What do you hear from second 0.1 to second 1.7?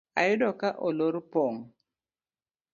Ayudo ka olor pong